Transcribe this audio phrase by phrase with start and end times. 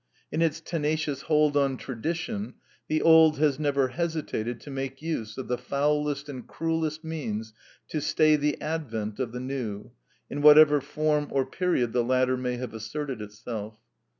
[0.31, 2.55] In its tenacious hold on tradition,
[2.87, 7.53] the Old has never hesitated to make use of the foulest and cruelest means
[7.89, 9.91] to stay the advent of the New,
[10.27, 13.75] in whatever form or period the latter may have asserted itself.